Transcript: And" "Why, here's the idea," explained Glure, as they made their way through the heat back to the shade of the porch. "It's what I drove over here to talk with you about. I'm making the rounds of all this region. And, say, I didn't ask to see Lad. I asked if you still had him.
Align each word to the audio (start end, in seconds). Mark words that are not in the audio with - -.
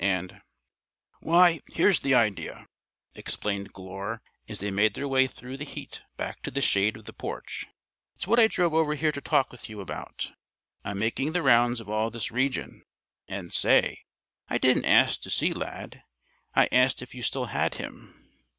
And" 0.03 0.41
"Why, 1.21 1.59
here's 1.75 1.99
the 1.99 2.15
idea," 2.15 2.65
explained 3.13 3.71
Glure, 3.71 4.23
as 4.49 4.59
they 4.59 4.71
made 4.71 4.95
their 4.95 5.07
way 5.07 5.27
through 5.27 5.57
the 5.57 5.63
heat 5.63 6.01
back 6.17 6.41
to 6.41 6.49
the 6.49 6.59
shade 6.59 6.97
of 6.97 7.05
the 7.05 7.13
porch. 7.13 7.67
"It's 8.15 8.25
what 8.25 8.39
I 8.39 8.47
drove 8.47 8.73
over 8.73 8.95
here 8.95 9.11
to 9.11 9.21
talk 9.21 9.51
with 9.51 9.69
you 9.69 9.79
about. 9.79 10.31
I'm 10.83 10.97
making 10.97 11.33
the 11.33 11.43
rounds 11.43 11.79
of 11.79 11.87
all 11.87 12.09
this 12.09 12.31
region. 12.31 12.81
And, 13.27 13.53
say, 13.53 13.99
I 14.47 14.57
didn't 14.57 14.85
ask 14.85 15.21
to 15.21 15.29
see 15.29 15.53
Lad. 15.53 16.01
I 16.55 16.67
asked 16.71 17.03
if 17.03 17.13
you 17.13 17.21
still 17.21 17.45
had 17.45 17.75
him. 17.75 18.27